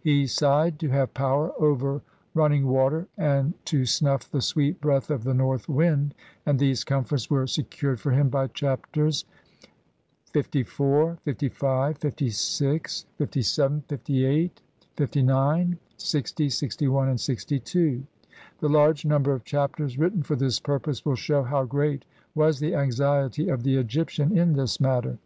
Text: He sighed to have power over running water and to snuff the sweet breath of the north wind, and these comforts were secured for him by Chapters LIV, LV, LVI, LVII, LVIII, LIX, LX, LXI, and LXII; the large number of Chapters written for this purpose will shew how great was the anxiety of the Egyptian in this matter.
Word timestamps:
He 0.00 0.26
sighed 0.26 0.78
to 0.78 0.88
have 0.88 1.12
power 1.12 1.52
over 1.60 2.00
running 2.32 2.66
water 2.68 3.06
and 3.18 3.52
to 3.66 3.84
snuff 3.84 4.30
the 4.30 4.40
sweet 4.40 4.80
breath 4.80 5.10
of 5.10 5.24
the 5.24 5.34
north 5.34 5.68
wind, 5.68 6.14
and 6.46 6.58
these 6.58 6.84
comforts 6.84 7.28
were 7.28 7.46
secured 7.46 8.00
for 8.00 8.10
him 8.10 8.30
by 8.30 8.46
Chapters 8.46 9.26
LIV, 10.34 10.50
LV, 10.50 11.18
LVI, 11.26 11.26
LVII, 11.26 11.96
LVIII, 12.00 12.60
LIX, 12.72 13.04
LX, 13.20 13.30
LXI, 13.84 14.56
and 16.80 17.18
LXII; 17.18 18.04
the 18.60 18.68
large 18.70 19.04
number 19.04 19.32
of 19.34 19.44
Chapters 19.44 19.98
written 19.98 20.22
for 20.22 20.36
this 20.36 20.60
purpose 20.60 21.04
will 21.04 21.14
shew 21.14 21.42
how 21.42 21.64
great 21.64 22.06
was 22.34 22.58
the 22.58 22.74
anxiety 22.74 23.50
of 23.50 23.62
the 23.62 23.76
Egyptian 23.76 24.34
in 24.38 24.54
this 24.54 24.80
matter. 24.80 25.18